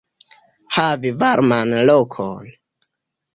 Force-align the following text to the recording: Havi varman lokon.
Havi 0.75 1.09
varman 1.19 1.69
lokon. 1.87 2.43